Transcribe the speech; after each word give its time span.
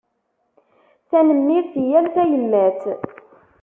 Tanemmirt 1.09 1.73
i 1.81 1.83
yal 1.91 2.05
tayemmat. 2.13 2.81